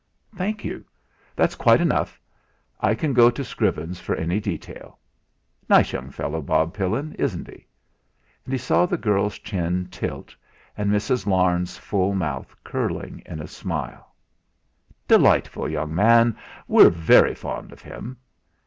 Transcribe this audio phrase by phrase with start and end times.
[0.35, 0.83] "Thank you;
[1.35, 2.19] that's quite enough.
[2.79, 4.97] I can go to Scrivens for any detail.
[5.69, 7.67] Nice young fellow, Bob Pillin, isn't he?"
[8.47, 10.35] He saw the girl's chin tilt,
[10.75, 11.27] and Mrs.
[11.27, 14.15] Larne's full mouth curling in a smile.
[15.07, 16.35] "Delightful young man;
[16.67, 18.17] we're very fond of him."